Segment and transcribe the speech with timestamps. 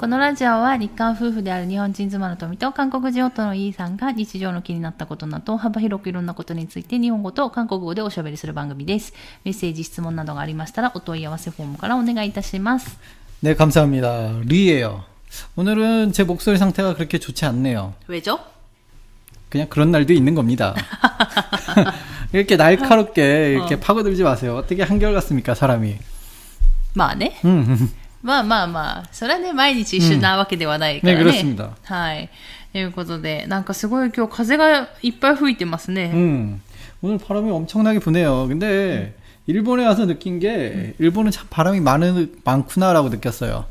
[0.00, 9.14] このラジオは日韓夫婦である日本人妻の富と韓国人夫のイーさんが日常の気になったことなど幅広くいろんなことについて日本語と韓国語でおしゃべりする番組です。
[9.44, 12.98] メッセージ、質問などがありましたらお問い合わせフォームからお願いいたします。
[13.42, 14.40] 네, 감사합니다.
[14.44, 15.04] 리예요.
[15.56, 17.94] 오늘은 제 목소리 상태가 그렇게 좋지 않네요.
[18.06, 18.38] 왜죠?
[19.48, 20.74] 그냥 그런 날도 있는 겁니다.
[22.32, 24.56] 이렇게 날카롭게 이렇게 파고들지 마세요.
[24.56, 25.96] 어떻게 한결같습니까, 사람이?
[26.94, 27.38] まあね。
[27.44, 27.90] 음,
[28.22, 31.24] まあまあまあ、それはね、毎日一緒なわけではないからね。
[31.24, 32.28] ね그렇습니다 はい。
[32.72, 36.10] ということで、なんかすごい今日風がいっぱい吹いてますね。
[36.12, 36.60] 음.
[37.02, 38.46] 오늘 바람이 엄청나게 부네요.
[38.48, 39.14] 근데
[39.46, 43.66] 일본에 와서 느낀 게 일본은 참 바람이 많은 많구나라고 느꼈어요.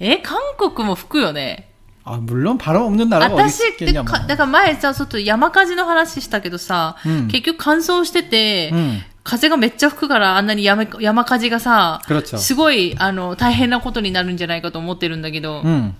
[0.00, 1.68] え、韓国も吹くよね。
[2.04, 4.02] 아, 물론 바람 없는 나라가 어디 私ってか、 있겠냐.
[4.02, 4.26] 뭐.
[4.26, 9.00] だから前さ、ちょっと山火事の話したけどさ、うん結局乾燥してて、 음.
[9.24, 12.36] 風がめっちゃ吹くからあんなに山山火事がさ、 그렇죠.
[12.38, 15.94] すごい、あの、大変なことになるんじゃないかと思ってるんだけど、っ 음.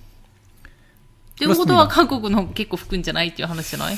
[1.38, 3.96] ていうことは韓国の結構吹くんじゃないっていう話じゃない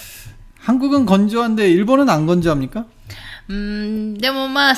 [0.61, 2.87] 한국은 건조한데 일본은 안 건조합니까?
[3.49, 4.75] うーん、でもまあ、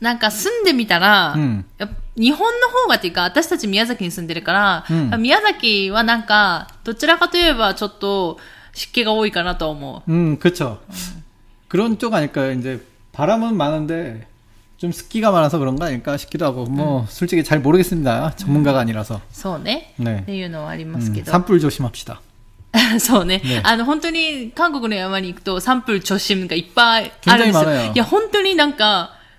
[0.00, 8.38] なんか住んでみたら、うんやっぱ日本の方がっていうか、私たち宮崎に住んでるから、うん宮崎はなんか、どちらかといえばちょっと
[8.74, 10.10] 湿気が多いかなと思う。
[10.12, 10.78] 음, 그쵸.
[11.68, 12.52] 그런 쪽 아닐까요?
[12.52, 12.80] 이제
[13.12, 14.26] 바람은 많은데
[14.78, 18.34] 좀 습기가 많아서 그런 거 아닐까 싶기도 하고 뭐 솔직히 잘 모르겠습니다.
[18.36, 19.20] 전문가가 아니라서.
[19.32, 19.92] そうね。
[19.98, 20.20] 네.
[20.22, 21.30] っていうのはありま 음, すけど。
[21.32, 22.20] 산불 조심합시다.
[23.00, 27.90] そうねねあの、本当に韓国の山に行くとサンプル著心がいっぱいあるんです 굉장히 よ。
[27.90, 29.10] 많아요 いや、本当になんか、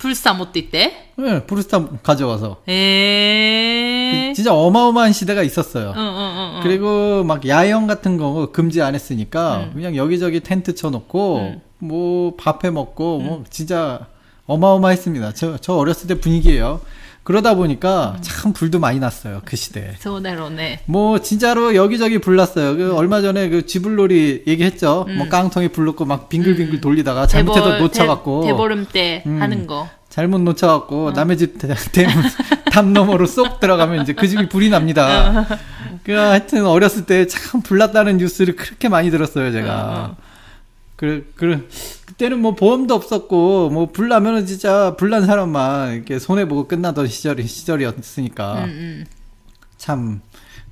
[0.00, 1.12] 불스타 못 뛰때?
[1.18, 2.62] 예, 네, 불스타 가져와서.
[2.66, 4.28] 에.
[4.28, 5.90] 그 진짜 어마어마한 시대가 있었어요.
[5.90, 9.72] 어, 어, 어, 어, 그리고 막 야영 같은 거 금지 안 했으니까 음.
[9.74, 11.60] 그냥 여기저기 텐트 쳐놓고 음.
[11.78, 13.26] 뭐 밥해 먹고 뭐 음.
[13.40, 14.06] 뭐 진짜
[14.46, 15.34] 어마어마했습니다.
[15.34, 16.80] 저, 저 어렸을 때 분위기예요.
[17.22, 19.94] 그러다 보니까 참 불도 많이 났어요 그 시대.
[19.98, 20.80] 소나로네.
[20.86, 22.76] 뭐 진짜로 여기저기 불났어요.
[22.76, 25.04] 그 얼마 전에 그 지불놀이 얘기했죠.
[25.08, 25.18] 음.
[25.18, 26.80] 뭐 깡통에 불렀고 막 빙글빙글 음.
[26.80, 29.40] 돌리다가 잘못해서 대볼, 놓쳐갖고 대, 보름때 음.
[29.40, 29.88] 하는 거.
[30.08, 31.10] 잘못 놓쳐갖고 어.
[31.12, 31.54] 남의 집
[31.92, 32.14] 대문
[32.72, 35.46] 담 너머로 쏙 들어가면 이제 그 집이 불이 납니다.
[35.50, 35.56] 어.
[36.02, 39.72] 그 하여튼 어렸을 때 참 불났다는 뉴스를 그렇게 많이 들었어요 제가.
[39.74, 40.16] 어, 어.
[40.96, 41.60] 그래 그래.
[42.20, 48.64] 그때는 뭐 보험도 없었고, 뭐 불나면은 진짜 불난 사람만 이렇게 손해 보고 끝나던 시절이, 시절이었으니까.
[48.64, 49.06] 음, 음.
[49.78, 50.20] 참,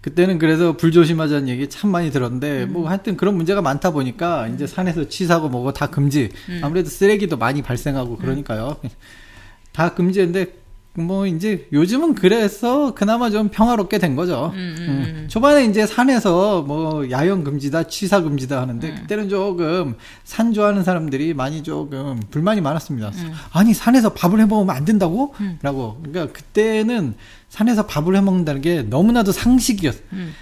[0.03, 4.67] 그때는 그래서 불 조심하자는 얘기 참 많이 들었는데, 뭐 하여튼 그런 문제가 많다 보니까, 이제
[4.67, 6.29] 산에서 취사고 뭐고 다 금지.
[6.61, 8.77] 아무래도 쓰레기도 많이 발생하고 그러니까요.
[9.73, 10.53] 다 금지인데,
[11.01, 14.53] 뭐 이제 요즘은 그래서 그나마 좀 평화롭게 된 거죠.
[14.55, 15.27] 음.
[15.29, 19.95] 초반에 이제 산에서 뭐 야영 금지다, 취사 금지다 하는데, 그때는 조금
[20.25, 23.13] 산 좋아하는 사람들이 많이 조금 불만이 많았습니다.
[23.53, 25.35] 아니, 산에서 밥을 해 먹으면 안 된다고?
[25.63, 26.01] 라고.
[26.03, 27.15] 그러니까 그때는
[27.49, 29.99] 산에서 밥을 해 먹는다는 게 너무나도 상식이었어.
[30.13, 30.35] 음.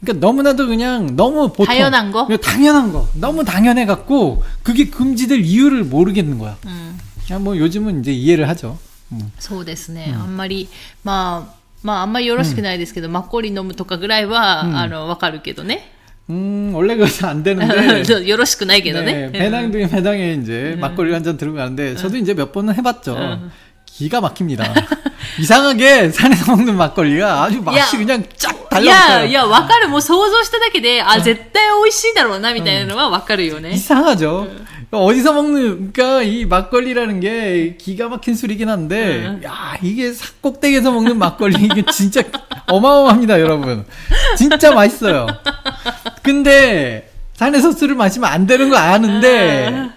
[0.00, 2.26] 그러니까 너무나도 그냥 너무 보통 당연한 거?
[2.26, 6.56] 그냥 당연한 거 너무 당연해 갖고 그게 금지될 이유를 모르겠는 거야.
[7.30, 8.78] 야, 뭐 요즘은 이제 이해를 하죠.
[9.13, 9.31] 음.
[9.39, 10.13] そうですね。
[10.15, 10.69] あんまり、
[11.03, 15.91] まあ、まあ、あんまりよろしくないですけど、マッコリ飲むとかぐらいは、あの、わかるけどね。
[16.29, 19.29] 음, 원래 그래서 안 되는데 そうよろしくないけどね。
[19.33, 23.39] 네, 배낭 등에 배낭에 이제 막걸리 한 잔 들고 가는데 저도 이제 몇 번은 해봤죠.
[23.87, 24.63] 기가 막힙니다.
[25.39, 27.85] 이상하게 산에서 먹는 막걸리가 아주 맛이 야.
[27.97, 29.25] 그냥 쫙 いや、 달라붙어요.
[29.27, 29.89] いや、わかる。
[29.89, 33.71] もう想像しただけで、あ、絶対美味しいだろうな、みたいなのはわかるよね。
[33.71, 34.47] 이상하죠.
[34.91, 41.17] 어디서 먹는, 그러니까 이 막걸리라는 게 기가 막힌 술이긴 한데, 야, 이게 산 꼭대기에서 먹는
[41.19, 42.23] 막걸리, 이게 진짜
[42.67, 43.85] 어마어마합니다, 여러분.
[44.35, 45.27] 진짜 맛있어요.
[46.23, 49.89] 근데, 산에서 술을 마시면 안 되는 거 아는데,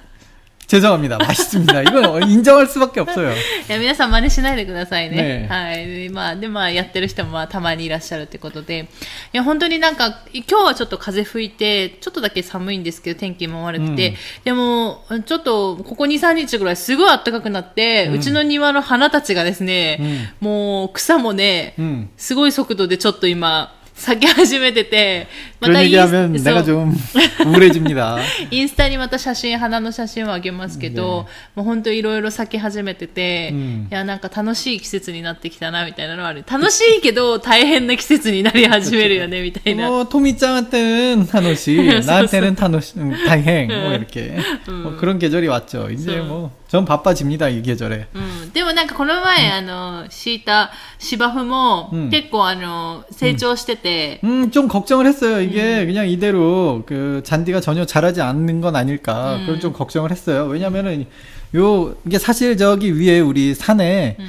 [0.73, 1.19] 죄송합니다.
[1.19, 1.83] 맛있습니다.
[1.83, 3.31] 이건 인정할 수밖에 없어요.
[3.31, 3.35] い
[3.69, 5.41] や、皆さん真似しないでくださいね。
[5.41, 6.09] ねはい。
[6.09, 8.89] まあ、で、まあ、やってる人もまあたまにいらっしゃるってことで。
[9.35, 14.15] いや、本当になんか、今日はちょっと風吹いて、ちょっとだけ寒いんですけど、天気も悪くて。
[14.45, 22.09] でも、ちょっと、ここ2、3日ぐらいすごい暖かくなって、うちの庭の花たちがですね、もう草もね、 음.
[22.17, 25.29] すごい速度でちょっと今、 咲き始めてて、
[25.61, 26.97] ま 그런 たイン 얘기하면 ス 내가 そう 좀
[27.47, 28.19] 우울해집니다.
[28.51, 36.43] インスタにまた写真、花の写真をあげますけど、もう本当いろいろ咲き始めてて、うんいや、なんか楽しい季節になってきたな、みたいなのはある。
[36.51, 39.89] 楽しいけど大変な季節になり始めるよね、みたいな。
[39.89, 44.37] 뭐 토미짱한테는 타노시, 나한테는 타노시, 음, 다행 뭐 이렇게
[44.83, 45.91] 뭐 그런 계절이 왔죠.
[45.91, 48.07] 이제 뭐 전 바빠집니다 이 계절에.
[48.15, 55.41] うん、でもなんかこの前、あの、敷いた芝生もうん結構あの、成長してて、 음, 좀 걱정을 했어요.
[55.41, 59.37] 이게 그냥 이대로 그 잔디가 전혀 자라지 않는 건 아닐까.
[59.37, 59.47] 음.
[59.47, 60.47] 그런 좀 걱정을 했어요.
[60.47, 61.07] 왜냐면은
[61.55, 64.27] 요 이게 사실 저기 위에 우리 산에 うん、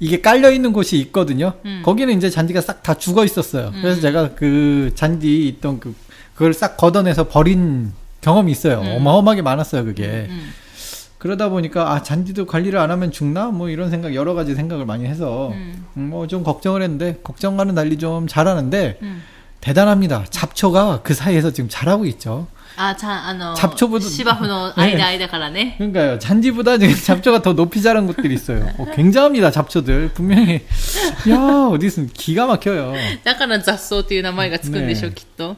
[0.00, 1.52] 이게 깔려 있는 곳이 있거든요.
[1.66, 1.82] 음.
[1.84, 3.70] 거기는 이제 잔디가 싹 다 죽어 있었어요.
[3.82, 5.94] 그래서 제가 그 잔디 있던 그
[6.34, 7.92] 그걸 싹 걷어내서 버린
[8.22, 8.80] 경험이 있어요.
[8.80, 8.96] 음.
[8.96, 10.26] 어마어마하게 많았어요, 그게.
[11.24, 14.84] うん、 그러다 보니까 아 잔디도 관리를 안 하면 죽나 뭐 이런 생각 여러 가지 생각을
[14.86, 15.52] 많이 해서
[15.96, 19.22] うん、 뭐 좀 걱정을 했는데 걱정과는 달리 좀 잘하는데 うん。
[19.60, 20.24] 대단합니다.
[20.30, 22.46] 잡초가 그 사이에서 지금 잘하고 있죠.
[22.76, 25.76] あ、ちゃん、あの、 잡초보다 芝生の間間からね。
[25.76, 26.18] 그러니까요.
[26.18, 28.66] 잔디보다 지금 잡초가 더 높이 자란 곳들이 있어요.
[28.78, 29.50] 어, 굉장합니다.
[29.50, 30.62] 잡초들 분명히
[31.28, 32.94] 야 어디서 기가 막혀요.
[33.22, 35.56] だから雑草っていう名前がつくんでしょ、ねきっと。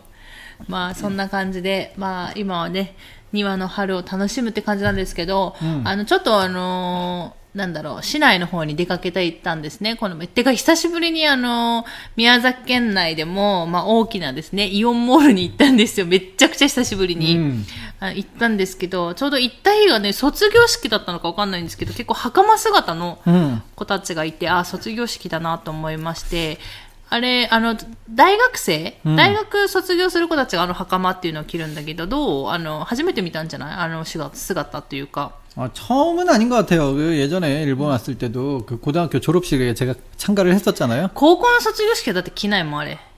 [0.66, 2.96] まあ、そんな感じで、まあ、今はね、
[3.33, 9.95] 庭の春を楽しむって感じなんですけど、うんあの、ちょっとあのーなんだろう、市内の方に出かけて行ったんですね。
[9.95, 16.05] この、てか、久しぶりにあのー宮崎県内でも、まあ、大きなですね、イオンモールに行ったんですよ。
[16.05, 17.37] めっちゃくちゃ久しぶりに。
[17.37, 17.65] うん
[17.99, 23.63] あ行ったんですけど、ちょうど行った日がね、卒業式だったのかわかんないんですけど、結構袴姿の 음.
[23.75, 26.59] 子たちがいて、あ、卒業式だなと思いまして、
[27.08, 27.76] あれ、あの、
[28.08, 35.32] 大学生、うん大学卒業する子たちがあの袴っていうのを着るんだけど、どうあの、初めて見たんじゃないあの姿姿っていうか。
[35.54, 36.94] 아, 처음은 아닌 것 같아요.
[36.94, 41.10] 그 예전에 일본 왔을 때도 그 고등학교 졸업식에 제가 참가를 했었잖아요.
[41.12, 42.98] 高校の卒業式はだって着ないもん、あれ。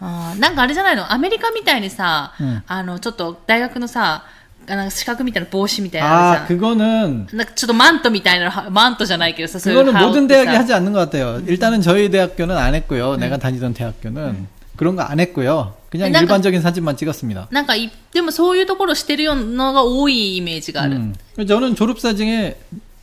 [0.00, 4.24] あーなんかあれじゃないのアメリカみたいにさ、うんあの、ちょっと大学のさ、
[4.68, 6.58] あなんか四角みたいな帽子みたいなのあ 아, るじゃん。
[6.58, 11.40] 그거는, なんかちょっとマントみたいなのは、マントじゃないけどさ、そういう 그거는 羽織 모든 ってさ 대학이 하지 않는 것 같아요.
[11.46, 13.16] 일단은 저희 대학교는 안 했고요.
[13.16, 15.74] 내가 다니던 대학교는 그런 거 안 했고요.
[15.88, 17.46] 그냥 약간- 일반적인 사진만 찍었습니다.
[17.50, 20.96] なんかい、でもそういうところしてるようなのが多いイメージがある。
[20.96, 21.14] 음.
[21.46, 22.58] 저는 졸업사진에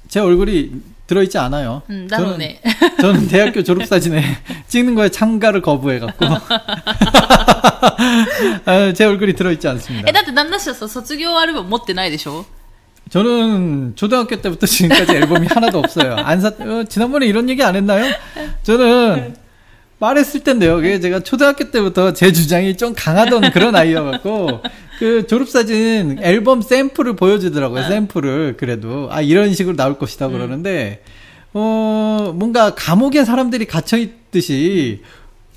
[0.09, 0.69] 제 얼굴이
[1.07, 1.81] 들어있지 않아요.
[1.89, 2.61] 음, 나도 네.
[3.01, 4.23] 저는 대학교 졸업사진에
[4.67, 6.25] 찍는 거에 참가를 거부해갖고.
[8.65, 10.11] 아, 제 얼굴이 들어있지 え、 않습니다.
[10.11, 12.45] だって旦那氏はさ、卒業アルバム持ってないでしょ
[13.09, 16.15] 저는 초등학교 때부터 지금까지 앨범이 하나도 없어요.
[16.15, 18.05] 안 사, 어, 지난번에 이런 얘기 안 했나요?
[18.63, 19.35] 저는
[19.99, 20.77] 말했을 텐데요.
[20.77, 24.61] 그게 제가 초등학교 때부터 제 주장이 좀 강하던 그런 아이여갖고,
[24.98, 27.82] 그 졸업사진 앨범 샘플을 보여주더라고요.
[27.88, 28.56] 샘플을.
[28.56, 29.08] 그래도.
[29.10, 31.02] 아, 이런 식으로 나올 것이다 그러는데,
[31.54, 35.00] 어, 뭔가 감옥에 사람들이 갇혀 있듯이,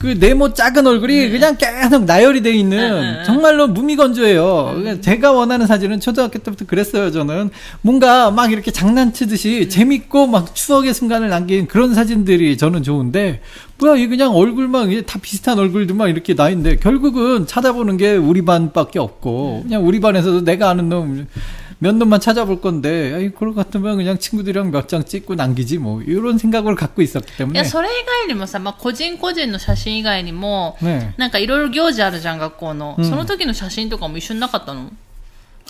[0.02, 4.74] 그 네모 작은 얼굴이 그냥 계속 나열이 돼 있는 정말로 무미건조해요.
[4.76, 7.12] 그러니까 제가 원하는 사진은 초등학교 때부터 그랬어요.
[7.12, 7.52] 저는
[7.82, 13.42] 뭔가 막 이렇게 장난치듯이 재밌고 막 추억의 순간을 남긴 그런 사진들이 저는 좋은데
[13.81, 18.45] 뭐야 이 그냥 얼굴만 이게 다 비슷한 얼굴들만 이렇게 나 있는데 결국은 찾아보는 게 우리
[18.45, 21.27] 반밖에 없고 그냥 우리 반에서도 내가 아는 놈
[21.79, 26.01] 몇 놈만 찾아볼 건데, 아이, 그럴 것 같으면 그냥 친구들이랑 몇 장 찍고 남기지, 뭐,
[26.01, 27.59] 이런 생각을 갖고 있었기 い 때문에.
[27.59, 31.13] や、それ以外にもさ、まあ、個人個人の写真以外にも、 네.
[31.19, 32.97] なんかいろいろ行事あるじゃん、学校の。
[32.99, 34.91] うんその時の写真とかも一緒になかったの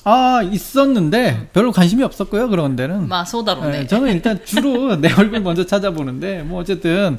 [0.04, 3.08] 아, 있었는데, 별로 관심이 없었고요, 그런 데는.
[3.08, 3.86] まあ、そうだろう 네, ね。
[3.88, 7.18] 저는 일단 주로 내 얼굴 먼저 찾아보는데, 뭐, 어쨌든,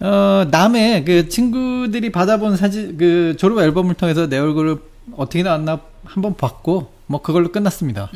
[0.00, 4.78] 어, 남의 그 친구들이 받아본 사진, 그 졸업 앨범을 통해서 내 얼굴을
[5.16, 8.10] 어떻게 나왔나 한번 봤고, 뭐, 그걸로 끝났습니다.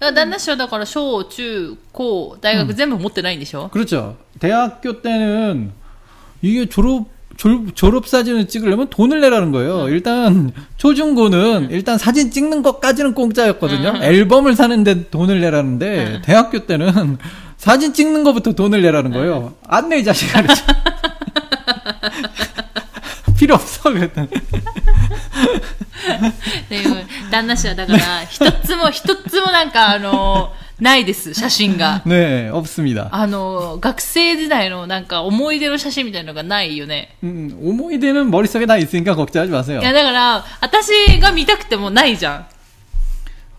[0.00, 4.16] だから旦那氏はだから小、中、高、大学全部持ってないんでしょ、 그렇죠.
[4.38, 5.72] 대학교 때는
[6.40, 9.88] 이게 졸업 졸, 졸업 사진을 찍으려면 돈을 내라는 거예요.
[9.88, 14.02] 일단 초중고는 일단 사진 찍는 것까지는 공짜였거든요.
[14.02, 17.18] 앨범을 사는데 돈을 내라는데 대학교 때는
[17.64, 19.54] 사진 찍는 것부터 돈을 내라는 거예요.
[19.68, 20.42] 안 내 이 자식아.
[20.42, 20.64] 그랬죠.
[23.38, 24.28] 필요 없어 그랬더니
[26.68, 26.82] で
[27.30, 32.02] 旦那氏はだから、一つも、一つもなんかあの、 ないです、写真が。
[32.06, 33.08] 네, 없습니다.
[33.12, 37.14] あの、学生時代のなんか思い出の写真みたいなのがないよね。
[37.22, 39.80] 음, 오모이데는 머릿속에 다 있으니까 걱정하지 마세요.
[39.80, 40.90] いや、だから、私
[41.20, 42.46] が見たくてもないじゃん。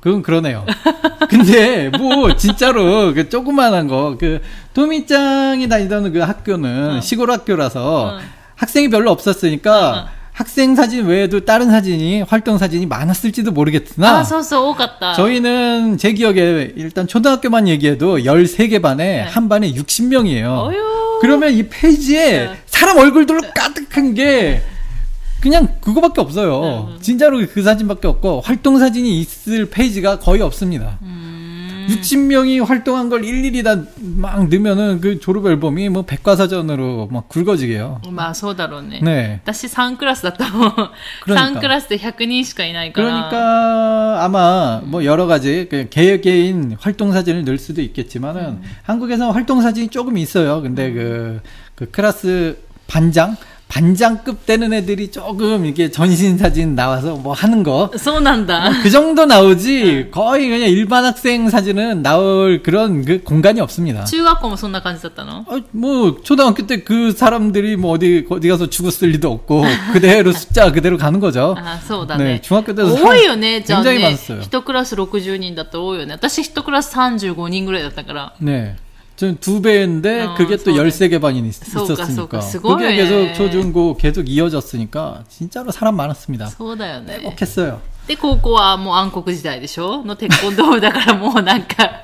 [0.06, 0.64] 그건 그러네요.
[1.28, 4.40] 근데 뭐 진짜로 그 조그만한 거 그
[4.72, 7.00] 도미짱이 다니던 그 학교는 어.
[7.00, 8.18] 시골 학교라서 어.
[8.54, 10.06] 학생이 별로 없었으니까 어.
[10.32, 15.14] 학생 사진 외에도 다른 사진이 활동 사진이 많았을지도 모르겠으나 아, 서서 오갔다.
[15.14, 19.20] 저희는 제 기억에 일단 초등학교만 얘기해도 13개 반에 네.
[19.22, 20.46] 한 반에 60명이에요.
[20.68, 21.18] 어휴.
[21.20, 22.50] 그러면 이 페이지에 네.
[22.66, 24.62] 사람 얼굴들로 가득한 게
[25.41, 26.89] 그냥 그거밖에 없어요.
[26.91, 26.97] 네.
[27.01, 30.99] 진짜로 그 사진밖에 없고 활동 사진이 있을 페이지가 거의 없습니다.
[31.01, 31.87] 음.
[31.89, 38.01] 60명이 활동한 걸 일일이 다 막 넣으면은 그 졸업 앨범이 뭐 백과사전으로 막 굵어지게요.
[38.11, 38.99] まあ、そうだろうね。
[39.01, 39.39] 네.
[39.43, 40.73] 私3クラスだったもん。
[41.23, 43.07] 그러니까 3クラスで100人しかいないから。
[43.07, 49.87] 그러니까 아마 뭐 여러 가지 그 개개인 활동 사진을 넣을 수도 있겠지만은 한국에서 활동 사진이
[49.87, 50.61] 조금 있어요.
[50.61, 51.41] 근데 그,
[51.73, 52.57] 그 클래스
[52.87, 53.35] 반장
[53.67, 57.89] 반장급 되는 애들이 조금 이게 전신 사진 나와서 뭐 하는 거.
[57.97, 58.69] そうなんだ。
[58.83, 64.03] 그 정도 나오지 거의 그냥 일반 학생 사진은 나올 그런 그 공간이 없습니다.
[64.03, 70.33] 中学校もそんな感じだったの 아, 뭐 초등학교 때 그 사람들이 뭐 어디 어디 가서 죽었을 리도 없고 그대로
[70.33, 71.55] 숫자 그대로 가는 거죠.
[71.57, 72.41] あ、そうだ 네, ね。
[72.41, 74.03] 중학교 때도 多いよね、じゃあ 굉장히 ね。
[74.17, 74.41] 많았어요.
[74.41, 76.11] 一クラス60人だったら多いよね。
[76.13, 78.33] 私一クラス35人ぐらいだったから。
[78.41, 78.75] 네.
[79.17, 80.89] 전 두 배인데 어, 그게 또 서울에.
[80.89, 82.15] 13개 반이 있, 서울가, 있었으니까.
[82.15, 82.41] 서울가.
[82.41, 82.73] 스고이.
[82.75, 86.47] 그게 계속 초중고 계속 이어졌으니까 진짜로 사람 많았습니다.
[86.47, 87.19] そうだよね。
[87.19, 87.79] 행복했어요.
[88.07, 92.01] で、高校はもう暗黒時代でしょの鉄コンドームだからもうなんか、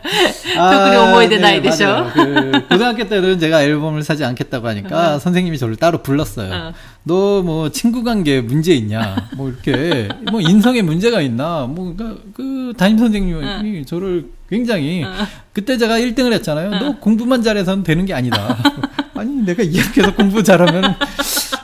[0.55, 2.51] 아, 特に思い出ないでしょ 네, 맞아요.
[2.51, 6.53] 그 고등학교 때는 제가 앨범을 사지 않겠다고 하니까 선생님이 저를 따로 불렀어요.
[6.53, 6.73] 어.
[7.03, 9.15] 너 뭐 친구 관계에 문제 있냐?
[9.35, 11.65] 뭐 이렇게 뭐 인성에 문제가 있나?
[11.65, 15.02] 뭐그 그 담임 선생님이 저를 굉장히
[15.54, 16.70] 그때 제가 1등을 했잖아요.
[16.78, 18.58] 너 공부만 잘해서는 되는 게 아니다.
[19.16, 20.94] 아니 내가 이 학교에서 공부 잘하면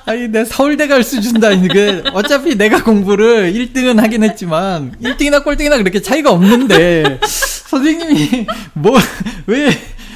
[0.07, 1.50] 아니 내 서울대 갈 수준다.
[1.68, 8.99] 그 어차피 내가 공부를 1등은 하긴 했지만 1등이나 꼴등이나 그렇게 차이가 없는데 선생님이 뭐
[9.47, 9.68] 왜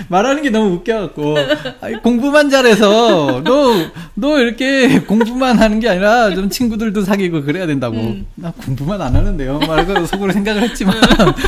[0.08, 6.48] 말하는 게 너무 웃겨갖고 아, 공부만 잘해서 너너 너 이렇게 공부만 하는 게 아니라 좀
[6.50, 8.26] 친구들도 사귀고 그래야 된다고 음.
[8.34, 10.96] 나 공부만 안 하는데요 말고 속으로 생각을 했지만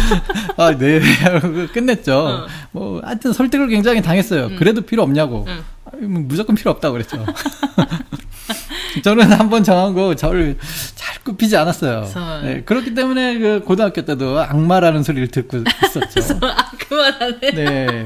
[0.57, 2.47] 아네 하고 끝냈죠 어.
[2.73, 4.57] 뭐 하여튼 설득을 굉장히 당했어요 음.
[4.57, 5.61] 그래도 필요 없냐고 음.
[5.93, 7.25] 아니, 뭐 무조건 필요 없다고 그랬죠
[9.03, 10.57] 저는 한 번 정한 거 저를
[10.95, 12.09] 잘 굽히지 않았어요.
[12.43, 16.39] 네, 그렇기 때문에 그 고등학교 때도 악마라는 소리를 듣고 있었죠.
[16.47, 17.51] 악마라네.
[17.55, 18.05] 네.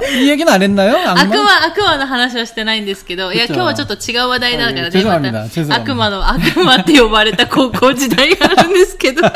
[0.00, 0.94] 아, 이 얘기는 안 했나요?
[0.94, 1.42] 悪 악마?
[1.42, 9.28] 魔、悪魔の話はしてないんですけど、いや、 그쵸 今日はちょっと違う話題だからね、はい죄송합니다 ま 죄송합니다 た悪魔の、悪魔って呼ばれた高校時代があるんですけど、こ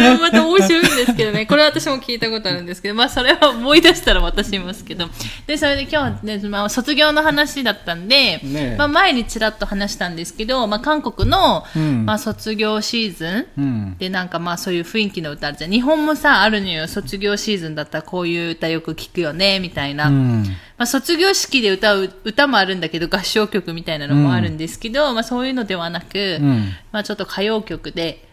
[0.00, 5.08] れまた面白いんですけどね、これ私も聞いたことあるんですけど、まあそれは思い出したら私言いますけど、
[5.46, 13.96] で、それで今日はね、まあ卒業の話だったんで、ねまあ前にちらっと話したんですけど、まあ韓国の、うんまあ卒業シーズン、うん。
[13.98, 15.70] で、なんかまあそういう雰囲気の歌あるじゃん。
[15.70, 16.88] 日本もさ、あるのよ。
[16.88, 20.07] 卒業シーズンだったらこういう歌よく聞くよね、 みたいな。
[20.07, 20.43] うん、
[20.77, 28.27] まあ、卒業式で歌う、歌もあるんだけど、合唱曲みたいなのもあるんですけど、うん、まあ、そういうのではなく、うん、まあ、ちょっと歌謡曲で、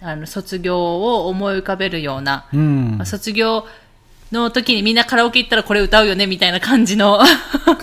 [0.00, 3.66] あの、卒業を思い浮かべるような、まあ、卒業、
[4.32, 7.20] の時にみんなカラオケ行ったらこれ歌うよねみたいな感じの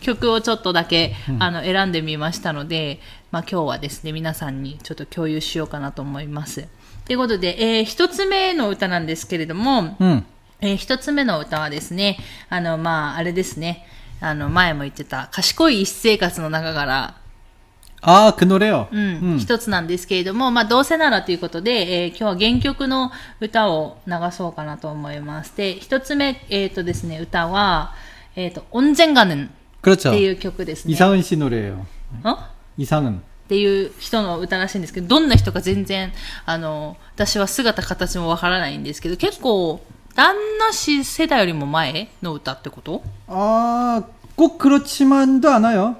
[0.00, 3.00] 曲をちょっとだけ、あの選んでみましたので、
[3.32, 6.68] まあ、今日はですね皆さんにちょっと共有しようかなと思います。
[7.04, 10.26] ということで、えー、一つ目の歌なんですけれども、うん。
[10.61, 12.17] えー一つ目の歌はですね、
[12.49, 13.85] あの、まあ、あれですね、
[14.21, 17.15] あの、前も言ってた、賢い一生活の中から、
[18.05, 18.87] 아, 그 노래요.
[18.91, 25.55] うん、一つなんですけれども、まあ、どうせならということで、えー今日は原曲の歌を流そうかなと思います。
[25.55, 27.93] で、一つ目、えっ、とですね、歌は、
[28.35, 29.49] えっ、と、언젠가는 っ
[29.81, 30.11] 그렇죠.
[30.11, 30.93] ていう曲ですね。
[30.93, 31.85] 이상은 씨 노래예요.
[32.23, 32.37] ん
[32.77, 33.19] 이상은.
[33.19, 36.11] っていう人の歌らしいんですけど、どんな人か全然、
[36.45, 39.81] あの、私は姿形もわからないんですけど、結構、
[40.17, 44.03] 旦那氏世代よりも前の歌ってこと 아,
[44.35, 45.95] 꼭 그렇지만도 않아요.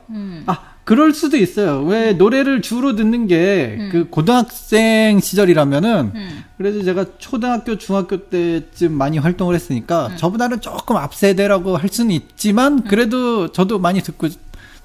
[0.45, 1.81] 아, 그럴 수도 있어요.
[1.83, 6.11] 왜 노래를 주로 듣는 게 그 고등학생 시절이라면은
[6.57, 13.51] 그래도 제가 초등학교, 중학교 때쯤 많이 활동을 했으니까 저보다는 조금 앞세대라고 할 수는 있지만 그래도
[13.51, 14.27] 저도 많이 듣고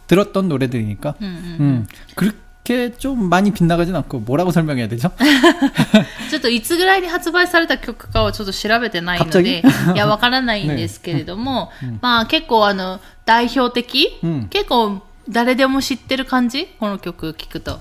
[0.07, 2.33] 들었던 노래들이니까 음, 그
[2.69, 5.11] 렇게 좀 많이 빗나가진 않고 뭐라고 설명해야 되죠?
[6.31, 9.61] ちょっといつぐらいに発売された曲かはちょっと調べてないので、
[9.95, 11.71] いや、わからないんですけれども、
[12.03, 17.81] まあ結構あの、代表的、うん結構誰でも知ってる感じこの曲聞くと。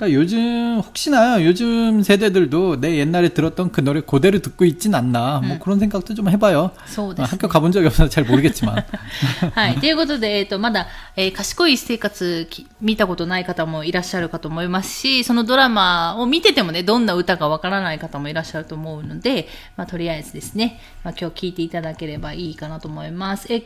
[0.00, 5.58] 그러니까 요즘 혹시나 요즘 세대들도 내 옛날에 들었던 그 노래 그대로 듣고 있진 않나 뭐
[5.58, 6.72] 그런 생각도 좀 해봐요.
[7.18, 8.84] 학교 가본 적이 없어서 잘 모르겠지만.
[9.54, 9.78] はい。
[9.80, 10.86] ということで、えっ、ー、と、まだ、
[11.16, 12.46] えー、賢い生活
[12.82, 23.48] 見たことない方もいらっしゃるかと思いますし、そのドラマを見ててもね、どんな歌がわからない方もいらっしゃると思うので、まあ、とりあえずですね、まあ、今日聞いていただければいいかなと思います。
[23.48, 23.62] はい、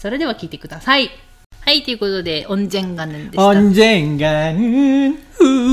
[0.00, 1.10] それでは聞いてください。
[1.60, 3.46] はい、ということで、オンがぬンガでした。
[3.48, 4.52] オンジェンガ、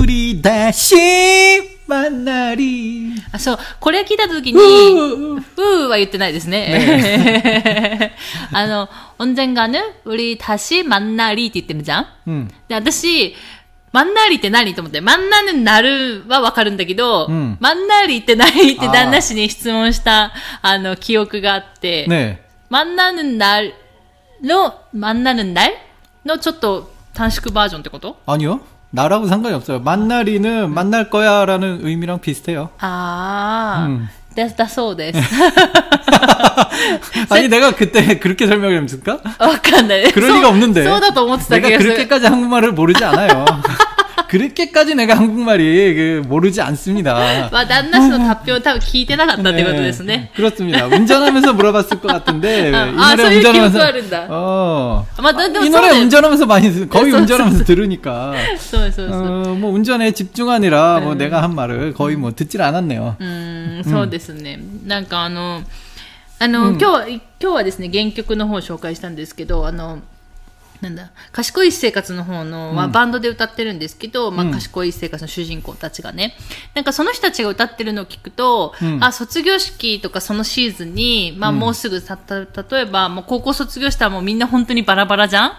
[0.08, 0.96] り出し
[2.56, 3.14] り。
[3.32, 8.16] あ、そう、これ聞いたときに、うーは言ってないですね。
[8.52, 8.90] あの、
[9.20, 10.84] オンがぬンガヌン、振り出し
[11.36, 13.36] りって言ってるじゃん、うん、で、私、
[13.94, 17.28] まんなりって何と思って、まんなぬなるはわかるんだけど、
[17.60, 22.44] まん、なりって何って旦那氏に質問した、あの、記憶があって、ね
[22.84, 23.76] んなナなる、
[24.46, 25.78] 너 만나는 날?
[26.24, 28.18] 너 저또 단식 버전 때 것도?
[28.26, 28.62] 아니요.
[28.92, 29.80] 나라고 상관이 없어요.
[29.80, 30.74] 만날이는 음.
[30.74, 32.70] 만날 거야라는 의미랑 비슷해요.
[32.80, 33.86] 아.
[33.88, 34.08] 음.
[34.36, 35.14] 됐다소데
[37.32, 39.20] 아니 내가 그때 그렇게 설명을 했을까?
[39.38, 40.12] 아까 어, 네.
[40.12, 40.84] 그럴 리가 없는데.
[40.84, 43.46] 소다 너무 내가 그렇게까지 한국말을 모르지 않아요.
[44.29, 47.15] 그렇게까지 내가 한국말이 그 모르지 않습니다.
[47.51, 50.17] 와, 난나씨의 답변 多分聞いてなかったってことですね.
[50.17, 50.87] 네, 그렇습니다.
[50.87, 53.79] 운전하면서 물어봤을 것 같은데 아, 이 노래 아, 운전하면서
[54.29, 55.07] 어.
[55.17, 58.35] 아, 이 노래 운전하면서 많이 거의 운전하면서 들으니까.
[59.11, 61.19] 어, 뭐 운전에 집중하느라 뭐 음.
[61.19, 63.17] 내가 한 말을 거의 뭐 듣질 않았네요.
[63.21, 64.61] 음, そうですね。
[64.87, 65.63] なんかあの、
[66.39, 70.01] 今日は、今日はですね、原曲の方を紹介したんですけど、あの、
[70.86, 76.36] なんだ賢い生活の方のはバンドで歌ってるんですけど、うん、まあ、賢い生活の主人公たちがね、
[76.76, 85.58] なんかその人たちが歌ってるのを聞くと、うん、あ卒業式とかそのシーズンに、まあ、もうすぐたた例えばもう高校卒業したらもうみんな本当にバラバラじゃん？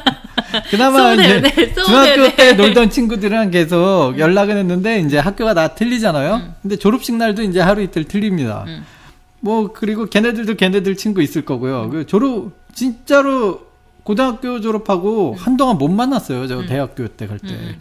[0.58, 0.70] 음.
[0.70, 4.20] 그나마 이제 중학교 때 놀던 친구들이랑 계속 음.
[4.20, 6.36] 연락을 했는데 이제 학교가 다 틀리잖아요.
[6.36, 6.54] 음.
[6.62, 8.64] 근데 졸업식 날도 이제 하루 이틀 틀립니다.
[8.68, 8.86] 음.
[9.40, 11.84] 뭐 그리고 걔네들도 걔네들 친구 있을 거고요.
[11.86, 11.90] 음.
[11.92, 13.68] 그 졸업 진짜로
[14.04, 15.38] 고등학교 졸업하고 음.
[15.38, 16.48] 한동안 못 만났어요.
[16.48, 16.66] 저 음.
[16.66, 17.78] 대학교 때 갈 때.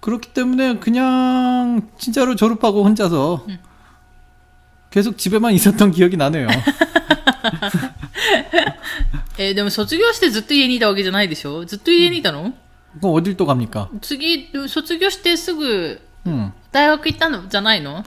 [0.00, 3.44] 그렇기 때문에 그냥 진짜로 졸업하고 혼자서
[4.90, 6.46] 계속 집에만 있었던 기억이 나네요.
[9.37, 12.53] えー、でも卒業してずっと家にいたわけじゃないでしょずっと家にいたの、
[12.99, 16.01] 그어딜또갑니까次、卒業してすぐ、
[16.71, 18.03] 大学行ったのじゃないの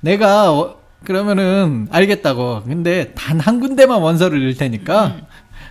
[0.00, 0.76] 내가
[1.06, 2.64] 그러면은 알겠다고.
[2.66, 5.22] 근데 단 한 군데만 원서를 넣을 테니까 음.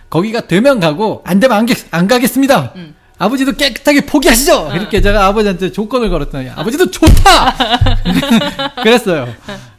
[0.08, 2.72] 거기가 되면 가고 안 되면 안, 안 가겠습니다.
[2.76, 2.94] 음.
[3.18, 4.68] 아버지도 깨끗하게 포기하시죠.
[4.68, 4.74] 어.
[4.74, 7.54] 이렇게 제가 아버지한테 조건을 걸었더니 아 버지도 좋다.
[8.82, 9.28] 그랬어요.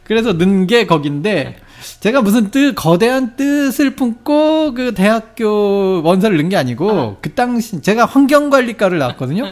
[0.03, 1.57] 그래서 넣은 게 거긴데
[2.01, 7.17] 제가 무슨 뜻 거대한 뜻을 품고 그 대학교 원서를 넣은 게 아니고 어.
[7.21, 9.51] 그 당시 제가 환경관리과를 나왔거든요.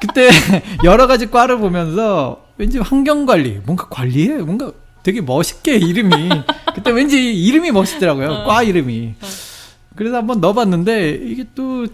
[0.00, 0.28] 그때
[0.84, 4.70] 여러 가지 과를 보면서 왠지 환경관리 뭔가 관리해 뭔가
[5.03, 6.29] 되게 멋있게 이름이
[6.75, 8.29] 그때 왠지 이름이 멋있더라고요.
[8.31, 8.43] 어.
[8.45, 9.15] 과 이름이.
[9.21, 9.27] 어.
[9.95, 11.87] 그래서 한번 넣어봤는데 이게 또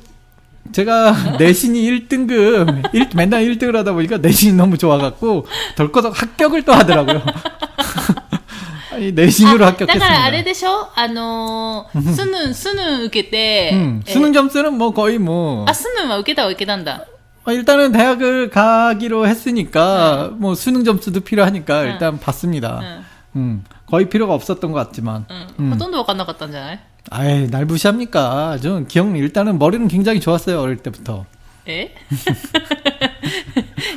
[0.71, 5.45] 제가 내신이 1등급, 1, 맨날 1등을 하다 보니까 내신이 너무 좋아갖고,
[5.75, 7.23] 덜커덕 합격을 또 하더라고요.
[8.91, 10.29] 아니, 내신으로 だからあ 합격했습니다.
[10.31, 17.05] れでしょあのー、スヌン、スヌン受けて、 음, え 수능 점수는 뭐 거의 뭐, あ、スヌンは受けたは受けたんだ。
[17.45, 22.79] 어, 일단은 대학을 가기로 했으니까, 뭐 수능 점수도 필요하니까 일단 う 봤습니다.
[22.81, 23.05] ん。
[23.35, 25.25] 음, 거의 필요가 없었던 것 같지만.
[25.57, 25.65] うん。
[25.65, 26.79] うんほとんど分かんなかったんじゃない
[27.11, 28.57] 아이, 날 무시합니까?
[28.57, 31.25] 저는 기억, 일단은 머리는 굉장히 좋았어요, 어릴 때부터.
[31.67, 31.93] え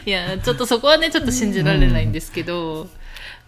[0.06, 2.86] いや、ちょっとそこはね、ちょっと信じられないんですけど、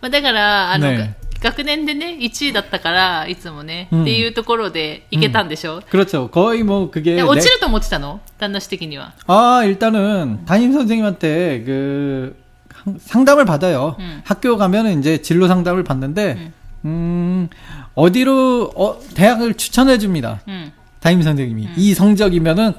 [0.00, 6.28] まあ、だから、あの、ね 学年でね、1位だったから、いつもね、うんっていうところでいけたんでしょ、 그렇죠.
[6.30, 7.16] 거의 뭐 그게.
[7.16, 9.12] で落ち 내- ると思ってたの旦那氏的には。
[9.26, 12.36] 아, 일단은 담임 선생님한테 그
[12.84, 13.96] 상- 상담을 받아요.
[13.98, 14.20] 음.
[14.24, 16.52] 학교 가면은 이제 진로 상담을 받는데,
[16.84, 17.48] 음,
[17.94, 20.40] 어디로, 어, 대학을 추천해 줍니다.
[20.46, 20.72] うん。
[21.00, 21.68] 담임 선생님이.
[21.76, 22.74] 이 성적이면은,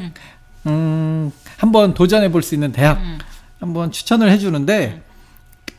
[0.67, 3.17] 음, 한번 도전해 볼 수 있는 대학, うん。
[3.59, 5.01] 한번 추천을 해 주는데,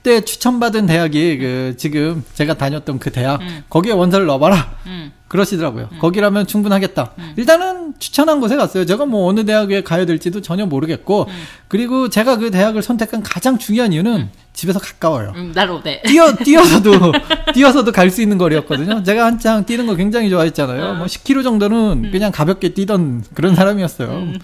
[0.08, 3.64] 그때 추천받은 대학이 그 지금 제가 다녔던 그 대학 음.
[3.70, 4.78] 거기에 원서를 넣어봐라.
[4.86, 5.12] 음.
[5.28, 5.90] 그러시더라고요.
[5.92, 6.00] 음.
[6.00, 7.12] 거기라면 충분하겠다.
[7.18, 7.34] 음.
[7.36, 8.86] 일단은 추천한 곳에 갔어요.
[8.86, 11.44] 제가 뭐 어느 대학에 가야 될지도 전혀 모르겠고 음.
[11.68, 14.30] 그리고 제가 그 대학을 선택한 가장 중요한 이유는 음.
[14.54, 15.34] 집에서 가까워요.
[15.36, 16.02] 음, 나로 네.
[16.04, 17.12] 뛰어 뛰어서도
[17.54, 19.04] 뛰어서도 갈 수 있는 거리였거든요.
[19.04, 20.86] 제가 한창 뛰는 거 굉장히 좋아했잖아요.
[20.86, 20.94] 어.
[20.94, 24.36] 뭐 10km 정도는 그냥 가볍게 뛰던 그런 사람이었어요.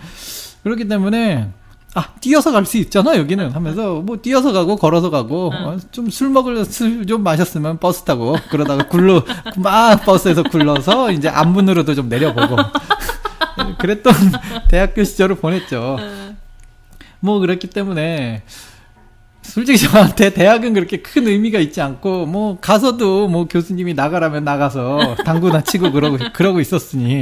[0.63, 1.47] 그렇기 때문에
[1.95, 3.51] 아, 뛰어서 갈 수 있잖아, 여기는.
[3.51, 8.88] 하면서, 뭐, 뛰어서 가고, 걸어서 가고, 어, 좀술 먹을, 술 좀 마셨으면 버스 타고, 그러다가
[8.88, 9.23] 굴러,
[9.58, 12.56] 막 버스에서 굴러서, 이제 안문으로도 좀 내려보고.
[13.77, 14.13] 그랬던
[14.69, 15.97] 대학교 시절을 보냈죠.
[17.19, 18.43] 뭐, 그랬기 때문에,
[19.43, 25.60] 솔직히 저한테 대학은 그렇게 큰 의미가 있지 않고 뭐 가서도 뭐 교수님이 나가라면 나가서 당구나
[25.60, 27.21] 치고 그러고 그러고 있었으니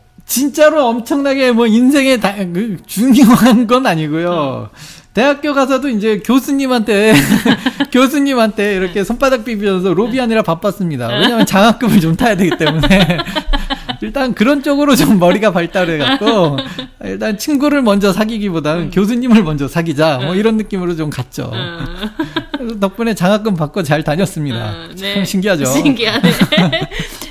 [0.30, 4.70] 진짜로 엄청나게 뭐 인생에 다, 그 중요한 건 아니고요.
[5.14, 7.14] 대학교 가서도 이제 교수님한테
[7.90, 11.08] 교수님한테 이렇게 손바닥 비비면서 로비하느라 바빴습니다.
[11.08, 13.18] 왜냐면 장학금을 좀 타야 되기 때문에
[14.02, 16.58] 일단 그런 쪽으로 좀 머리가 발달해 갖고
[17.02, 21.50] 일단 친구를 먼저 사귀기보다는 교수님을 먼저 사귀자 뭐 이런 느낌으로 좀 갔죠.
[21.50, 22.46] うん。
[22.66, 24.88] 그래서 덕분에 장학금 받고 잘 다녔습니다.
[24.90, 25.64] うん 참 신기하죠.
[25.66, 26.32] 新規やね。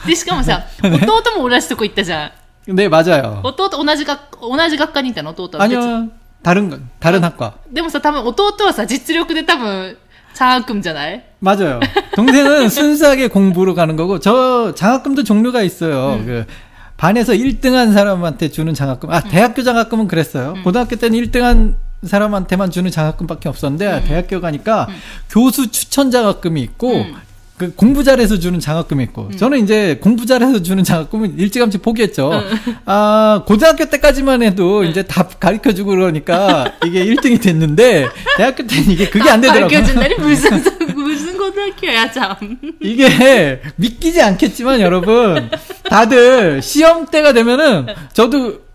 [0.07, 2.38] で、しかもさ、弟も同じとこ行ったじゃん。
[2.69, 3.41] 네 맞아요.
[3.43, 5.63] 弟、同じ学、同じ学科にいたの弟は。
[5.65, 6.09] 아니요
[6.43, 7.53] 다른 거 다른 학과.
[7.71, 9.97] でもさ、多分弟はさ、実力で多分、
[10.33, 11.79] チャークンじゃない 맞아요.
[12.15, 16.21] 동생은 순수하게 공부로 가는 거고 저 장학금도 종류가 있어요.
[16.25, 16.45] 그
[16.97, 19.11] 반에서 1등한 사람한테 주는 장학금.
[19.11, 20.55] 아 대학교 장학금은 그랬어요.
[20.63, 24.87] 고등학교 때는 1등한 사람한테만 주는 장학금밖에 없었는데 대학교 가니까
[25.29, 27.15] 교수 추천 장학금이 있고 음.
[27.60, 32.32] 그 공부 잘해서 주는 장학금이 있고 저는 이제 공부 잘해서 주는 장학금은 일찌감치 포기했죠.
[32.86, 39.10] 아 고등학교 때까지만 해도 이제 답 가르쳐 주고 그러니까 이게 1등이 됐는데 대학교 때는 이게
[39.10, 39.68] 그게 안 되더라고요.
[39.68, 40.62] 가르쳐 준다니 무슨
[40.94, 42.34] 무슨 고등학교야 참.
[42.80, 45.50] 이게 믿기지 않겠지만 여러분
[45.90, 48.69] 다들 시험 때가 되면은 저도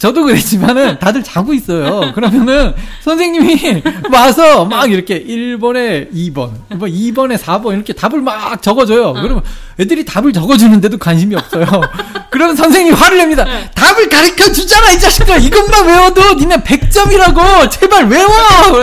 [0.00, 2.12] 저도 그랬지만은 다들 자고 있어요.
[2.14, 9.12] 그러면은 선생님이 와서 막 이렇게 1번에 2번, 뭐 2번에 4번 이렇게 답을 막 적어줘요.
[9.12, 9.42] 그러면
[9.78, 11.66] 애들이 답을 적어주는데도 관심이 없어요.
[12.30, 13.44] 그러면 선생님이 화를 냅니다.
[13.74, 15.36] 답을 가르쳐 주잖아, 이 자식아!
[15.36, 17.70] 이것만 외워도 니네 100점이라고!
[17.70, 18.30] 제발 외워!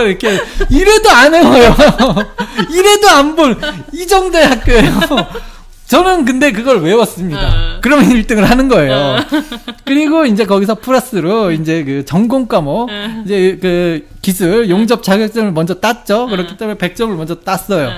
[0.06, 0.40] 이렇게.
[0.70, 1.74] 이래도 안 외워요.
[2.70, 3.58] 이래도 안 볼.
[3.92, 5.00] 이 정도의 학교예요.
[5.88, 7.40] 저는 근데 그걸 외웠습니다.
[7.40, 7.78] 어.
[7.80, 9.16] 그러면 1등을 하는 거예요.
[9.84, 12.90] 그리고 이제 거기서 플러스로 이제 그 전공 과목,
[13.24, 16.26] 이제 그 기술, 용접 자격증을 먼저 땄죠.
[16.26, 17.90] 그렇기 때문에 100점을 먼저 땄어요.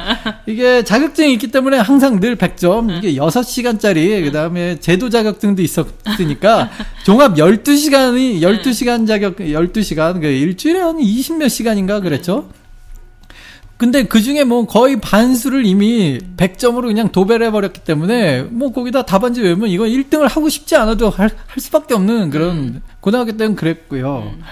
[0.46, 6.70] 이게 자격증이 있기 때문에 항상 늘 100점, 이게 6시간짜리, 그 다음에 제도 자격증도 있었으니까
[7.02, 12.48] 종합 12시간이, 12시간 자격, 12시간, 그 일주일에 한 20몇 시간인가 그랬죠.
[13.80, 19.40] 근데 그 중에 뭐 거의 반수를 이미 100점으로 그냥 도배를 해버렸기 때문에 뭐 거기다 답안지
[19.40, 22.82] 외우면 이건 1등을 하고 싶지 않아도 할, 할 수밖에 없는 그런 음.
[23.00, 24.34] 고등학교 때는 그랬고요.
[24.36, 24.42] 음.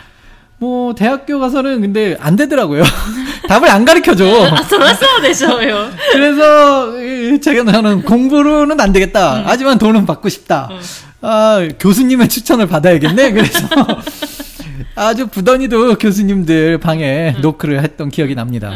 [0.56, 2.82] 뭐 대학교 가서는 근데 안 되더라고요.
[3.48, 4.46] 답을 안 가르쳐줘.
[4.46, 5.58] 아, 돌았어야 되죠.
[6.12, 9.40] 그래서 제가 나는 공부로는 안 되겠다.
[9.40, 9.42] 음.
[9.44, 10.70] 하지만 돈은 받고 싶다.
[10.70, 10.80] 음.
[11.20, 13.32] 아 교수님의 추천을 받아야겠네.
[13.32, 13.68] 그래서
[14.94, 17.42] 아주 부단히도 교수님들 방에 응.
[17.42, 18.70] 노크를 했던 기억이 납니 다.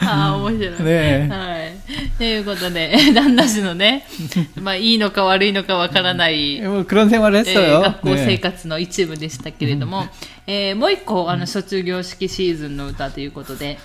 [0.00, 1.28] ああ、面白い。
[1.28, 1.76] はい。
[2.16, 4.06] ということで、旦那氏のね、
[4.60, 10.06] まあ、いいのか悪いのかわからない、もう、学校生活の一部でしたけれども、
[10.46, 13.78] えー、もう一個、あの、卒業式シーズンの歌ということで、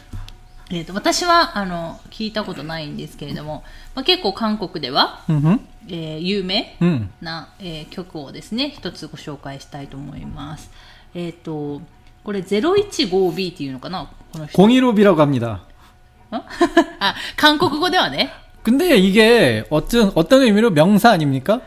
[0.73, 5.61] えーと、私は、あの、聞いたことないんですけれども、まあ、結構韓国では、 음흠.
[5.91, 7.09] えー有名 음.
[7.23, 10.71] な、えー曲をですね、一つご紹介したいと思います。
[11.15, 11.81] えっ、と、
[12.23, 14.55] これ 015B っていうのかなこの人。
[14.59, 15.61] 공일오비라고 합니다.
[16.31, 18.31] ん あ、韓国語ではね。
[18.63, 21.63] 근데 이게 어떤 어떤 의미로 명사 아닙니까?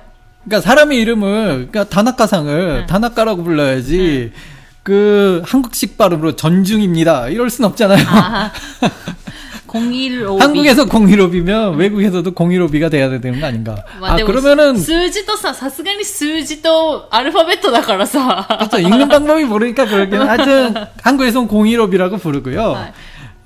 [0.46, 4.32] 그러니까 사람의 이름을 그러니까 다나카상을 다나카라고 불러야지
[4.86, 7.30] 그 한국식 발음으로 전중입니다.
[7.30, 8.04] 이럴 순 없잖아요.
[8.08, 8.52] あ
[9.68, 10.40] 015B。
[10.40, 13.76] 한국에서 공일오비면 외국에서도 공일오비가 돼야 되는 거 아닌가?
[14.02, 18.46] まあ、 아 でも 그러면은 数字とさ、さすがに数字とアルファベットだからさ。
[18.50, 18.80] 그렇죠.
[18.80, 22.92] 읽는 방법이 모르니까 그러긴 하여튼 한국에서는 공일오비라고 부르고요.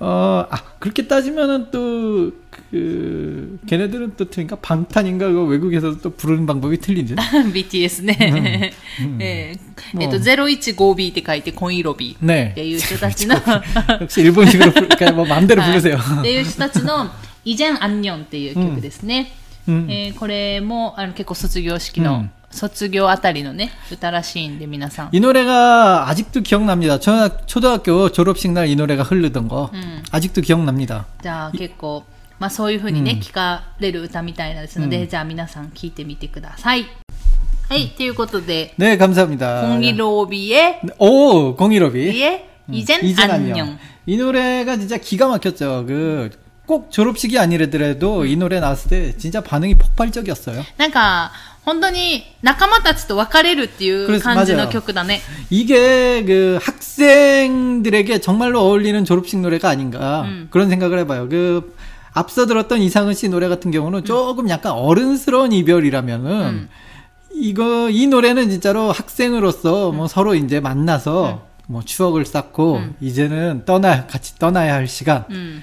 [0.00, 2.32] 어, 아, 그렇게 따지면은 또,
[2.70, 7.14] 그, 걔네들은 또, 그러니까 방탄인가, 그 외국에서도 또 부르는 방법이 틀린지.
[7.52, 8.72] BTS ね。
[9.20, 12.52] えーえっと、015B って書いて、コンイロビっ 네.
[12.54, 13.36] ていう人たちの、
[14.00, 15.98] 역시 일본식으로, 부르, 그러니까 뭐 마음대로 はい 부르세요.
[16.20, 17.08] っていう人たちの、
[17.44, 19.32] イジェン・アンニョンっていう曲ですね。
[19.68, 19.86] 음.
[19.90, 25.08] えーこれもあの結構卒業式の、うん 卒業あたりのね、歌らしいんで皆さん。
[25.12, 26.98] 이 노래가 아직도 기억납니다.
[26.98, 29.70] 초등학, 초등학교 졸업식 날 이 노래가 흐르던 거.
[29.74, 30.02] 음.
[30.10, 31.06] 아직도 기억납니다.
[31.22, 32.04] じゃあ結構、
[32.38, 36.86] まあそういう風にね、聞かれる歌みたいなんですので、じゃあ皆さん聞いてみてください。
[37.68, 39.62] はい、ということで、 네, 감사합니다.
[39.62, 42.12] コンギロービエ、 오, 공일오비.
[42.12, 43.66] ビエ、イジェン・ 이젠 アンニョ 안녕.
[43.66, 43.78] ン。
[44.06, 45.84] 이 노래가 진짜 기가 막혔죠.
[45.86, 46.30] 그,
[46.70, 50.64] 꼭 졸업식이 아니더라도 이 노래 나왔을 때 진짜 반응이 폭발적이었어요.
[50.78, 51.30] なんか、
[51.64, 55.20] 本当に仲間たちと別れるっていう그래서 感じの 맞아요 曲だね。
[55.50, 60.48] 이게 그 학생들에게 정말로 어울리는 졸업식 노래가 아닌가 음.
[60.50, 61.28] 그런 생각을 해봐요.
[61.28, 61.74] 그
[62.12, 66.68] 앞서 들었던 이상은 씨 노래 같은 경우는 조금 약간 어른스러운 이별이라면은 음.
[67.32, 72.94] 이거 이 노래는 진짜로 학생으로서 뭐 서로 이제 만나서 뭐 추억을 쌓고 음.
[73.00, 75.62] 이제는 떠나 같이 떠나야 할 시간 うん。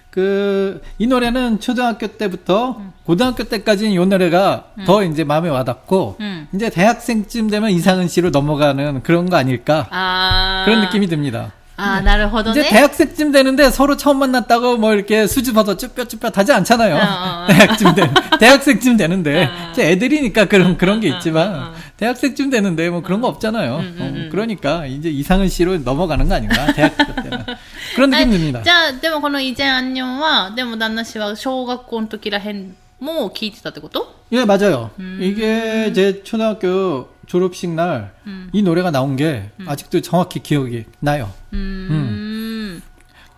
[0.11, 2.91] 그, 이 노래는 초등학교 때부터 음.
[3.05, 4.83] 고등학교 때까지는 이 노래가 음.
[4.85, 6.47] 더 이제 마음에 와닿고, 음.
[6.53, 9.87] 이제 대학생쯤 되면 이상은 씨로 넘어가는 그런 거 아닐까.
[9.89, 10.63] 아.
[10.65, 11.53] 그런 느낌이 듭니다.
[11.77, 16.95] 아, 나를 허도 이제 대학생쯤 되는데 서로 처음 만났다고 뭐 이렇게 수줍어서 쭈뼛쭈뼛 하지 않잖아요.
[16.95, 17.47] 어, 어, 어.
[17.49, 19.45] 대학쯤 되, 대학생쯤 되는데.
[19.45, 19.71] 어.
[19.71, 21.55] 이제 애들이니까 그런, 그런 게 있지만.
[21.55, 23.76] 어, 어, 대학생쯤 되는데 뭐 그런 거 없잖아요.
[23.76, 24.28] 음, 음, 어, 음.
[24.30, 27.44] 그러니까 이제 이상은 씨로 넘어가는 거 아닌가 대학교 때는
[27.94, 28.62] 그런 느낌 듭니다.
[28.62, 34.90] じゃあ、でもこのイジェン・アンニョンは、でも旦那氏は小学校の時らへんも聞いてたってこと 예 맞아요.
[34.98, 35.18] 음.
[35.20, 38.10] 이게 제 초등학교 졸업식 날
[38.52, 38.64] 이 음.
[38.64, 41.32] 노래가 나온 게 아직도 정확히 기억이 나요.
[41.52, 42.82] うーん。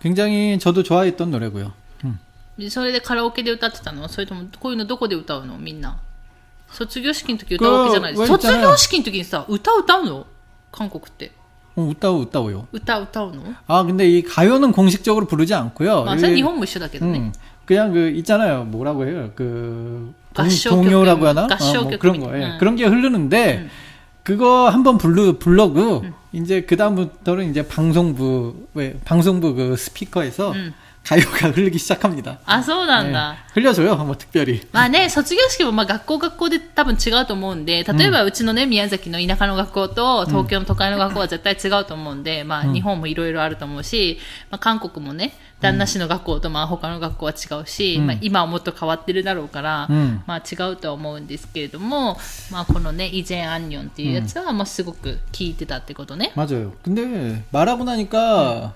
[0.01, 1.73] 굉장히 저도 좋아했던 노래고요.
[2.05, 2.19] 음.
[2.59, 5.99] でそれでカラオケで歌ってたのそれとも、こういうのどこで歌うのみんな。
[6.73, 8.19] 卒業式の時歌うわけじゃないです。
[8.19, 10.27] これ卒業式の時にさ、歌歌うの
[10.73, 11.33] 韓国って。
[11.77, 12.67] 어, 웃다오 웃다오요.
[12.73, 16.05] 歌歌うの 아 근데 이 가요는 공식적으로 부르지 않고요.
[16.05, 17.19] まあ、それ이게- 日本も一緒だけどね。
[17.19, 17.33] 음,
[17.67, 18.65] 그냥 그 있잖아요.
[18.65, 19.31] 뭐라고 해요?
[19.37, 21.47] 그 동, 가쇼 동요라고 하나?
[21.47, 22.19] 가쇼 어, 뭐 그런 격투기.
[22.33, 22.39] 거.
[22.39, 22.45] 예.
[22.47, 22.57] 음.
[22.59, 23.69] 그런 게 흐르는데
[24.25, 30.75] 그거 한번 불러 불러고 이제 그 다음부터는 이제 방송부 왜 방송부 그 스피커에서 음.
[31.05, 32.39] 가요가 흐르기 시작합니다.
[32.45, 33.13] あ、そうなん 예.
[33.13, 33.37] だ。
[33.55, 33.97] 흘려줘요.
[34.05, 34.61] 뭐 특별히.
[34.73, 44.19] まあね、卒業式もまあ学校学校で多分違うと思うんで、例えばうちのね、宮崎の田舎の学校と東京の都会の学校は絶対違うと思うんで、まあ日本もいろいろあると思うし、
[44.51, 52.19] まあ韓国もね、旦那氏の学校とまあ他の学校は違うし、うんまあ今はもっと変わってるだろうから、うんまあ違うとは思うんですけれども、
[52.51, 56.33] まあこのね、イジェン・アンニョンっていうやつは、まあすごく聞いてたってことね。
[56.37, 56.73] 맞아요.
[56.85, 58.75] 근데 말하고 나니까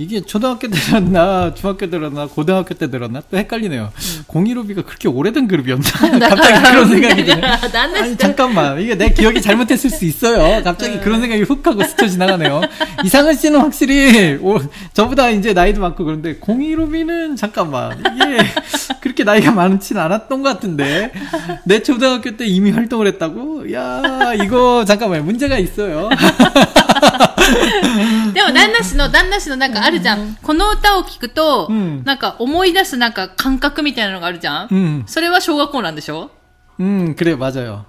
[0.00, 3.90] 이게 초등학교 때 들었나, 중학교 때였나 고등학교 때 들었나, 또 헷갈리네요.
[3.92, 4.24] 음.
[4.28, 5.82] 015B가 그렇게 오래된 그룹이었나?
[6.28, 7.42] 갑자기 그런 생각이 드네.
[8.00, 10.62] 아니 잠깐만 이게 내 기억이 잘못했을 수 있어요.
[10.62, 12.60] 갑자기 그런 생각이 훅 하고 스쳐 지나가네요.
[13.04, 14.60] 이상은 씨는 확실히 오,
[14.92, 18.38] 저보다 이제 나이도 많고 그런데 015B는 잠깐만 이게
[19.00, 21.10] 그렇게 나이가 많지는 않았던 것 같은데
[21.64, 23.72] 내 초등학교 때 이미 활동을 했다고?
[23.72, 26.08] 야 이거 잠깐만 문제가 있어요.
[28.37, 30.35] でも旦那氏、 の、旦那氏のなんかあるじゃん。
[30.41, 34.67] この歌を聴くと、うんなんか思い出すなんか感覚みたいなのがあるじゃん。
[34.71, 36.31] 음, それは小学校なんでしょ
[36.79, 37.85] 음, 그래, 맞아요.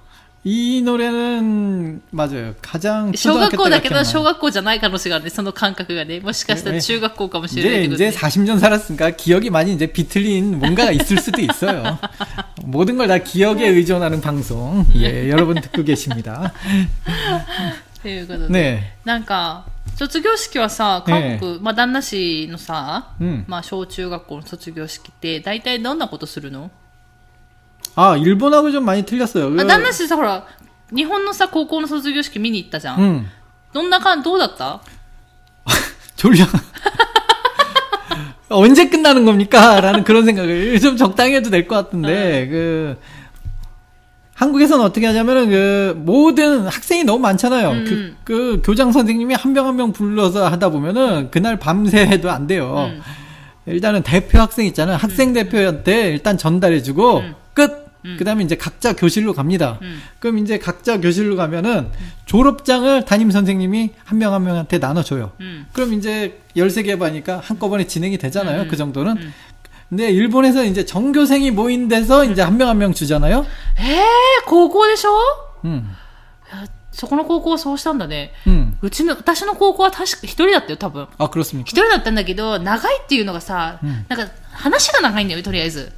[0.47, 2.55] 이 노래는, 맞아요.
[2.61, 4.05] 가장 小学 초등학교 校 때가 だけど、 기억나요.
[4.05, 6.21] 小学校じゃない可能性があるね、その感覚がね。
[6.21, 8.11] もしかしたら中学校かもしれないっ 이제, てこと 이제
[8.43, 11.99] 40년 살았으니까 기억이 많이 이제 비틀린 뭔가가 있을 수도 있어요.
[12.63, 14.85] 모든 걸 다 기억에 의존하는 방송.
[14.97, 16.53] 예, 여러분 듣고 계십니다.
[18.03, 18.53] ということで。
[18.53, 18.81] 네.
[19.05, 19.65] なんか、
[19.97, 26.71] 卒業式はさ、韓国、まあ旦那氏のさ、うんまあ小中学校の卒業式って、大体どんなことするの、
[27.97, 29.47] 아, 일본하고 좀 많이 틀렸어요.
[29.47, 30.47] あ 그, 旦那氏さ、ほら、
[30.95, 33.01] 日本のさ、高校の卒業式見に行ったじゃん。
[33.01, 33.27] 음,
[33.73, 34.81] どんな感じ、どうだった
[36.17, 36.45] 졸려.
[38.51, 39.81] 언제 끝나는 겁니까?
[39.81, 42.97] 라는 그런 생각을 좀 적당히 해도 될 것 같은데, 그,
[44.40, 47.72] 한국에서는 어떻게 하냐면은 그 모든 학생이 너무 많잖아요.
[47.72, 47.86] 음.
[47.86, 52.90] 그, 그 교장 선생님이 한 명 한명 불러서 하다 보면은 그날 밤새 해도 안 돼요.
[52.94, 53.02] 음.
[53.66, 54.96] 일단은 대표 학생 있잖아요.
[54.96, 57.36] 학생 대표한테 일단 전달해주고 음.
[57.54, 57.90] 끝.
[58.18, 59.78] 그다음에 이제 각자 교실로 갑니다.
[59.82, 60.02] 음.
[60.20, 61.88] 그럼 이제 각자 교실로 가면은
[62.26, 65.32] 졸업장을 담임 선생님이 한 명 한 명한테 나눠줘요.
[65.74, 68.62] 그럼 이제 13개 반이니까 한꺼번에 진행이 되잖아요.
[68.62, 69.18] 음, 그 정도는.
[69.89, 69.97] 음.
[69.97, 73.45] 근데 일본에서 이제 전교생이 모인 데서 이제 한 명 한 명 주잖아요.
[73.79, 75.11] えー、高校でしょ
[75.65, 75.91] 음.
[76.93, 78.33] そこの高校はそうしたんだね。
[78.47, 78.77] 음.
[78.81, 81.07] うちの、私の高校は確か一人だったよ、多分。
[81.19, 81.63] 아, 그렇습니까?
[81.67, 85.93] 一人だったんだけど、長いっていうのがさ、うんなんか、話が長いんだよ、とりあえず。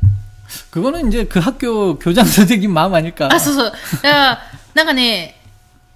[0.70, 3.28] 그거는 이제 그 학교 교장 선생님 마음 아닐까.
[3.30, 3.72] あ、そうそう。
[3.72, 4.42] だから、
[4.74, 5.38] なんかね、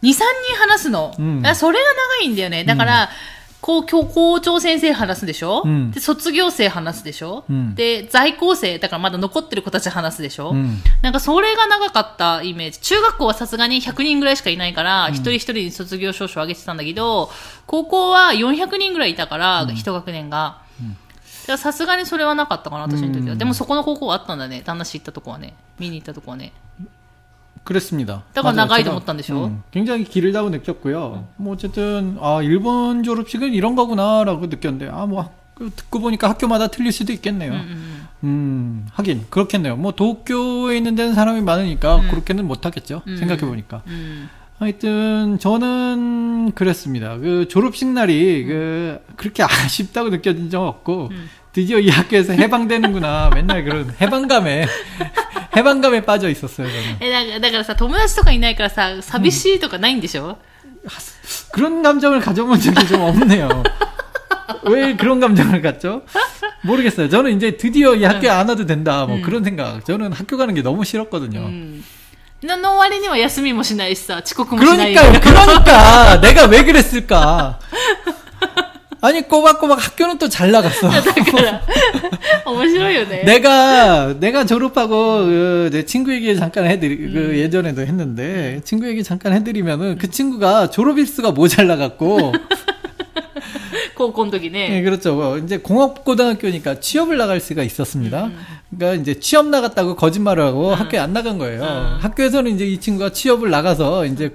[0.02, 0.22] 2、3人
[0.68, 1.14] 話すの。
[1.18, 1.84] うんだからそれが
[2.20, 2.64] 長いんだよね。
[2.64, 3.08] だから、
[3.65, 12.77] こう、校校長先生話すでしょ、うんで、卒業生話すでしょ、うんで、在校生、だからまだ残ってる子たち話すでしょ、うんなんかそれが長かったイメージ。
[12.79, 17.31] 中学校はさすがに100人ぐらいしかいないから、一人一人に卒業証書をあげてたんだけど、
[17.65, 20.59] 高校は400人ぐらいいたから、一学年が。
[21.57, 23.33] さすがにそれはなかったかな、私の時は。
[23.33, 24.61] うんでもそこの高校はあったんだね。
[24.63, 25.55] 旦那氏行ったとこはね。
[25.79, 26.53] 見に行ったとこはね。
[27.65, 28.23] 그랬습니다.
[28.33, 29.45] 따가 나가이도 못한 데쇼.
[29.45, 31.25] 음, 굉장히 길을 다고 느꼈고요.
[31.27, 31.27] 음.
[31.35, 35.33] 뭐 어쨌든 아 일본 졸업식은 이런 거구나라고 느꼈는데 아뭐
[35.75, 37.53] 듣고 보니까 학교마다 틀릴 수도 있겠네요.
[37.53, 39.75] 음 음, 음, 음, 하긴 그렇겠네요.
[39.77, 42.09] 뭐 도쿄에 있는 데는 사람이 많으니까 음.
[42.11, 43.01] 그렇게는 못 하겠죠.
[43.05, 43.81] 생각해 보니까.
[44.59, 47.17] 하여튼 저는 그랬습니다.
[47.17, 51.09] 그 졸업식 날이 그 그렇게 아쉽다고 느껴진 적 없고
[51.54, 53.30] 드디어 이 학교에서 해방되는구나.
[53.34, 54.66] 맨날 그런 해방감에
[55.56, 56.68] 해방감에 빠져 있었어요.
[56.68, 60.38] 저는 え、だからだからさ、友達とかいないからさ、寂しいとかないんでしょ、
[61.52, 63.62] 그런 감정을 가져본 적이 좀 없네요.
[64.64, 66.02] 왜 그런 감정을 갖죠?
[66.62, 67.08] 모르겠어요.
[67.08, 69.06] 저는 이제 드디어 이 학교에 안 와도 된다.
[69.06, 69.22] 뭐 음.
[69.22, 69.84] 그런 생각.
[69.84, 71.40] 저는 학교 가는 게 너무 싫었거든요.
[71.40, 71.84] うん。
[72.42, 75.00] のの割には休みもしないしさ、遅刻もしないよ。
[75.00, 75.20] 그러니까요.
[75.20, 77.58] 그러니까 내가 왜 그랬을까?
[79.04, 80.88] 아니 꼬박꼬박 학교는 또 잘 나갔어.
[80.90, 81.62] だから、
[82.44, 83.22] 面白いよね。
[83.24, 89.32] 내가 내가 졸업하고 그, 내 친구 얘기 잠깐 해드리 그 예전에도 했는데 친구 얘기 잠깐
[89.32, 92.34] 해드리면은 그 친구가 졸업 일수가 모자라 갖고
[93.96, 94.82] 高校の時 네, ね。
[94.82, 95.38] 그렇죠.
[95.38, 98.30] 이제 공업고등학교니까 취업을 나갈 수가 있었습니다.
[98.70, 101.62] 그러니까 이제 취업 나갔다고 거짓말을 하고 학교에 안 나간 거예요.
[101.62, 101.98] 음.
[102.00, 104.34] 학교에서는 이제 이 친구가 취업을 나가서 이제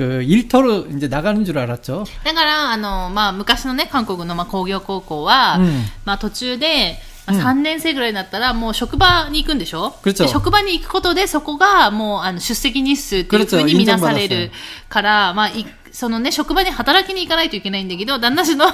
[0.00, 2.04] 그 일터로 이제 나가는 줄 알았죠.
[2.24, 14.52] だから、あの、まあ、昔のね、韓国の、まあ、工業高校は、うんまあ、途中で、まあ、うん3年生ぐらいになったら、もう職場に行くんでしょ 그렇죠 で職場に行くことで、そこが、もう、あの、出席日数っていうふうに 그렇죠 見なされ 인정받았어요 る
[14.88, 18.66] から、まあ、いそのね、職場に働きに行かないといけないんだけど、旦那氏の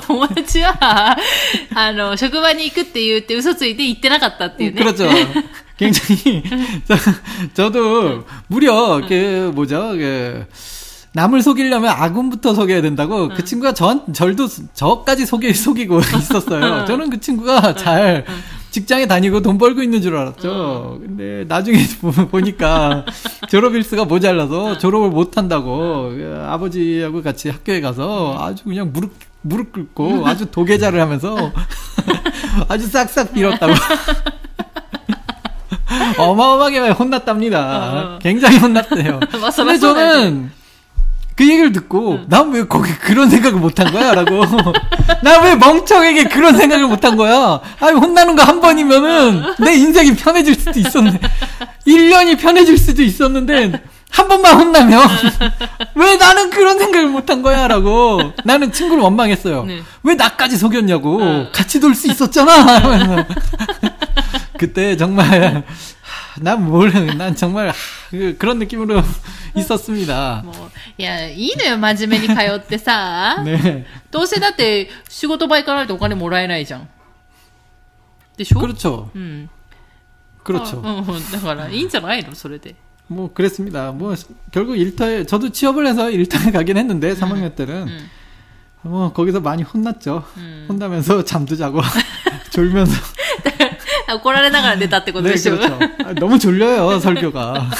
[0.00, 1.14] 友達は、
[1.74, 4.82] あの、職場に行くって言って嘘ついて行ってなかったっていうね。
[5.77, 6.43] 굉장히
[6.87, 6.95] 저,
[7.53, 9.91] 저도 무려 그 뭐죠?
[9.97, 10.45] 그
[11.13, 16.85] 남을 속이려면 아군부터 속여야 된다고 그 친구가 전 절도 저까지 속이 속이고 있었어요.
[16.85, 18.25] 저는 그 친구가 잘
[18.71, 20.99] 직장에 다니고 돈 벌고 있는 줄 알았죠.
[21.01, 23.05] 근데 나중에 보- 보니까
[23.49, 29.71] 졸업 일수가 모자라서 졸업을 못 한다고 그 아버지하고 같이 학교에 가서 아주 그냥 무릎 무릎
[29.71, 31.53] 꿇고 아주 도계자를 하면서
[32.67, 33.73] 아주 싹싹 빌었다고.
[36.17, 37.59] 어마어마하게 혼났답니다.
[37.59, 38.19] 어.
[38.21, 39.19] 굉장히 혼났대요.
[39.41, 40.51] 맞아, 근데 맞아, 저는
[41.35, 44.13] 그 얘기를 듣고 난왜 거기 그런 생각을 못한 거야?
[44.13, 44.43] 라고.
[45.21, 47.59] 난왜 멍청하게 그런 생각을 못한 거야?
[47.81, 51.19] 아니, 혼나는 거 한 번이면은 내 인생이 편해질 수도 있었네.
[51.87, 53.81] 1년이 편해질 수도 있었는데
[54.11, 55.01] 한 번만 혼나면
[55.95, 57.67] 왜 나는 그런 생각을 못한 거야?
[57.67, 59.65] 라고 나는 친구를 원망했어요.
[59.65, 59.81] 네.
[60.03, 61.19] 왜 나까지 속였냐고.
[61.21, 61.47] 어.
[61.51, 62.53] 같이 놀 수 있었잖아.
[62.79, 63.25] 하면서.
[64.58, 65.64] 그때 정말
[66.40, 67.72] 난 뭘, 난 정말, 하,
[68.10, 69.02] 그, 그런 느낌으로
[69.56, 70.42] 있었습니다.
[70.44, 70.54] もう、
[70.96, 73.42] いや、いいのよ、真面目に通ってさ。
[73.44, 73.84] 네.
[74.10, 76.88] どうせだって、仕事場行かないとお金もらえないじゃん。
[78.36, 79.10] でしょ 그렇죠.
[79.14, 79.48] うん。
[80.44, 80.80] 그렇죠.
[80.84, 81.30] あうんうん。
[81.32, 82.74] だから、いいんじゃないのそれで。
[83.08, 83.90] 뭐, 그랬습니다.
[83.92, 84.14] 뭐,
[84.52, 87.74] 결국 일터에, 저도 취업을 해서 일터에 가긴 했는데, 3학년 때는.
[87.82, 88.10] うん。
[88.82, 90.24] 뭐, 거기서 많이 혼났죠.
[90.36, 90.66] うん。
[90.68, 91.80] 혼나면서 잠도 자고,
[92.50, 92.92] 졸면서.
[94.08, 95.78] 怒られながら出たってこと 네, でしょ、 그렇죠.
[96.04, 97.70] 아, 너무 졸려요, 설교가.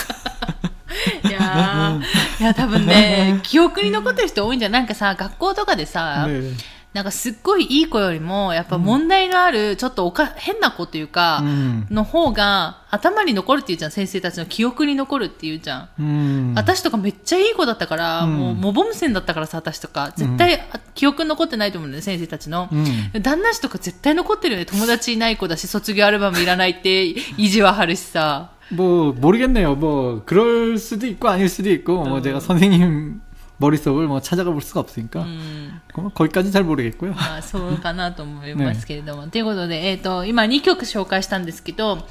[1.25, 4.73] いやー、いや、多分ね、記憶に残ってる人多いんじゃん。
[4.73, 6.53] なんかさ、学校とかでさ、 네.
[6.95, 11.87] なんかすっごいいい子よりも、やっぱ問題のある、ちょっとおか、変な子っていうか、 음.
[11.89, 13.91] の方が頭に残るっていうじゃん。
[13.93, 15.89] 先生たちの記憶に残るっていうじゃん。
[16.01, 16.53] 음.
[16.57, 20.13] 私とかめっちゃいい子だったから、うんもうモボム線だったからさ、私とか。
[20.17, 22.69] 絶対、あ記憶に残ってないと思うんだよね、先生たちの。
[22.73, 23.23] 음.
[23.23, 24.67] 旦那氏とか絶対残ってるよね。
[24.67, 28.51] 友達いない子だし、卒業アルバムいらないって 意地は張るしさ。
[28.73, 29.77] 뭐, 모르겠네요.
[29.77, 32.21] 뭐, 그럴 수도 있고, 아닐 수도 있고, 뭐, 어.
[32.23, 33.21] 제가 선생님
[33.59, 35.21] 머릿속을 뭐 찾아가 볼 수가 없으니까.
[35.21, 35.81] うん。
[35.95, 37.13] 뭐 거기까지 잘 모르겠고요.
[37.13, 39.29] まあ、そうかなと思いますけれども。
[39.29, 42.07] ということで、えっ、と、今2曲紹介したんですけど、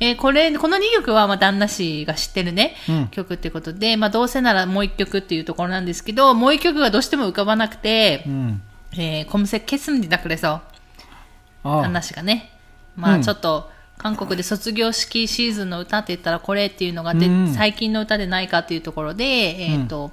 [0.00, 8.60] えーこれ、この2曲は、まあ、旦那氏が知ってるね、うん曲ってことで、まあ、どうせならもう1曲っていうところなんですけど、もう1曲がどうしても浮かばなくて、 음.
[8.96, 10.22] えー、검색했습니다。
[10.22, 10.62] 그래서
[11.62, 12.50] 아, 旦那氏がね、
[12.96, 20.12] まあ、うんちょっと、韓国で卒業式シーズンの歌って言ったらこれっていうのがで、うん最近の歌でないかっていうところで、えっ、と、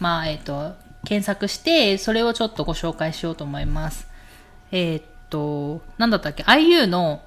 [0.00, 0.74] まあ、えっ、と、
[1.04, 4.06] 検索して、それをちょっとご紹介しようと思います。
[4.72, 7.22] えっ、と、なんだったっけ ?IU の、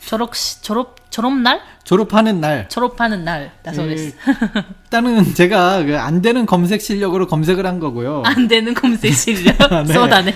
[0.00, 1.60] ちょろくし、ちょろ、 졸업날?
[1.84, 2.68] 졸업하는 날.
[2.68, 3.52] 졸업하는 날.
[3.62, 4.16] 나서레스.
[4.16, 4.64] 예.
[4.84, 8.22] 일단은 제가 그 안 되는 검색 실력으로 검색을 한 거고요.
[8.26, 9.56] 안 되는 검색 실력.
[9.86, 9.92] 네.
[9.92, 10.32] 쏟아내.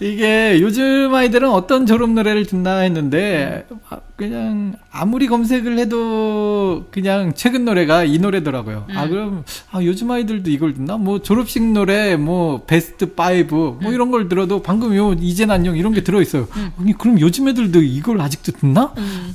[0.00, 7.66] 이게 요즘 아이들은 어떤 졸업 노래를 듣나 했는데 아, 그냥 아무리 검색을 해도 그냥 최근
[7.66, 8.86] 노래가 이 노래더라고요.
[8.88, 8.96] 아, 음.
[8.96, 10.96] 아 그럼 아 요즘 아이들도 이걸 듣나?
[10.96, 13.92] 뭐 졸업식 노래 뭐 베스트 5뭐 음.
[13.92, 16.48] 이런 걸 들어도 방금 요 이젠 안녕 이런 게 들어 있어요.
[16.56, 16.70] 음.
[16.80, 18.94] 아니 그럼 요즘 애들도 이걸 아직도 듣나?
[18.96, 19.34] 음.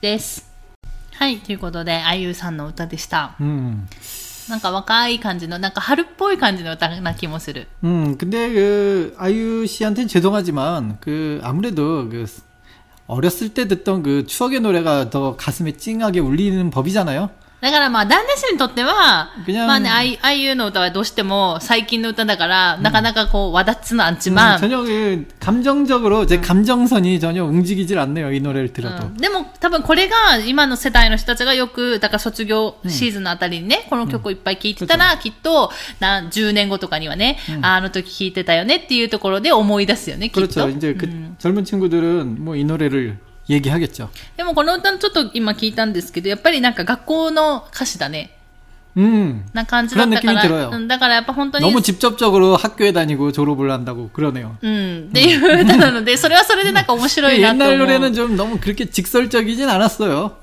[0.00, 0.50] です。
[1.14, 3.36] はい、ということで、IU さんの歌でした。
[3.40, 3.86] 음.
[4.48, 7.68] なんか若い感じの、なんか春っぽい感じの歌な気もする。
[7.84, 12.26] 음, 근데 그, 아이유 씨한테는 죄송하지만, 그, 아무래도 그,
[13.06, 17.30] 어렸을 때 듣던 그 추억의 노래가 더 가슴에 찡하게 울리는 법이잖아요?
[17.62, 24.58] だからまあ、旦那氏にとっては、 그냥 まあね、あいあいうの歌はどうしても最近の歌だから、なかなかこう、わだつのあんち 음, まん。
[24.58, 35.70] 전혀 그 감정적으로 제 감정선이 전혀 움직이질 않네요 이 노래를 들어도 うんでも多分これが今の世代の人たちがよく、だから卒業シーズンのあたりにね、この曲をいっぱい聴いてたら、きっと、
[36.00, 40.48] な10年後とかにはね、ああの時聴いてたよねっていうところで思い出すよね、きっと。
[40.48, 41.06] 그렇죠 이제 그
[41.38, 43.18] 젊은 친구들은 뭐 이 노래를
[43.48, 48.36] 얘기하겠죠 でもこの歌ちょっと今聞いたんですけど、やっぱりなんか学校の歌詞だね。
[48.94, 57.72] 음 な感じだったか 그런느낌이들어요 ら、うんだからやっぱ本当に、 너무 직접적으로 학교에 다니고 졸업을 한다고 그러네요 うん、っていう歌なので、それはそれでなんか面白いなと思う。
[57.72, 60.36] 옛날 노래는 좀 너무 그렇게 직설적이진 않았어요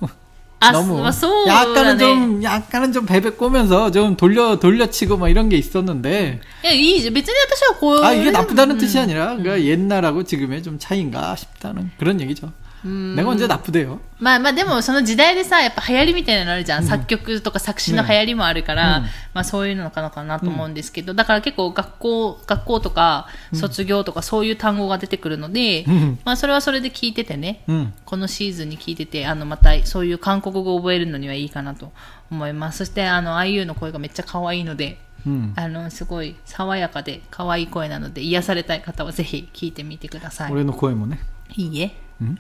[0.61, 1.99] あ、 너무 まあそうだ 약간은 ね。
[1.99, 7.13] 좀 약간은 좀 베베 꼬면서 좀 돌려 돌려치고 뭐 이런 게 있었는데 いや、いいじゃん。
[7.13, 8.03] 別に私はこう。
[8.03, 12.51] 아 이게 나쁘다는 뜻이 아니라 그러니까 옛날하고 지금의 좀 차이인가 싶다는 그런 얘기죠
[12.83, 16.85] 내가 언제 나쁘대요 まあまあでもその時代でさ、やっぱ流行りみたいなのあるじゃん。
[16.85, 31.91] 作曲とか作詞の流行りもあるから、うんまあそういうのかなかなと思うんですけど、だから結構学校、学校とか卒業とかそういう単語が出てくるので、うんまあそれはそれで聞いててね、 음 このシーズンに聞いてて、あのまたそういう韓国語を覚えるのにはいいかなと
[32.31, 32.79] 思います。
[32.79, 35.51] そしてあの IU の声がめっちゃ可愛いので、 음.
[35.57, 40.51] あのすごい爽やかで可愛い声なので癒されたい方はぜひ聞いてみてください。
[40.53, 41.19] 올해の声もね
[41.56, 41.86] いいえ。
[42.22, 42.38] ん？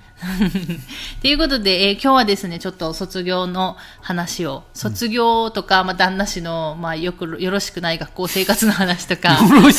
[1.20, 9.70] ということで、えー今日はですね、ちょっと卒業の話を、卒業とか、まあ、旦那氏の、まあ、よく、よろしくない学校生活の話とか、よろ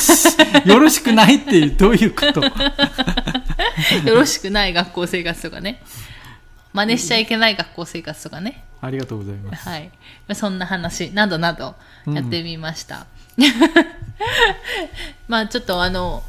[0.90, 2.40] し、 くないってどういうこと？
[4.06, 5.82] よろしくない学校生活とかね、
[6.72, 9.68] 真似しちゃいけない学校生活とかね、ありがとうございます。
[9.68, 9.84] はい。
[10.28, 11.74] まあそんな話などなど
[12.06, 13.06] やってみました。
[15.28, 16.22] まあちょっとあの、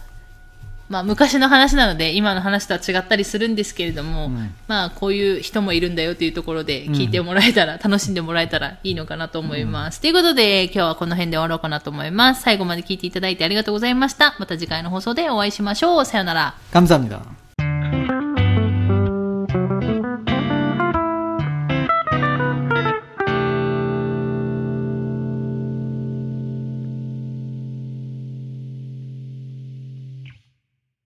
[0.89, 10.03] まあ昔の話なので今の話とは違ったりするんですけれども、んまあこういう人もいるんだよというところで聞いてもらえたら、楽しんでもらえたらいいのかなと思います。
[10.03, 12.43] ということで今日はこの辺で終わろうかなと思います。
[12.43, 14.37] 最後まで聞いていただいてありがとうございました。
[14.39, 16.05] また次回の放送でお会いしましょう。
[16.05, 16.55] さようなら。
[16.73, 17.46] 감사합니다.